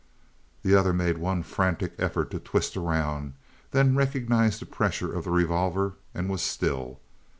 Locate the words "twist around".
2.39-3.33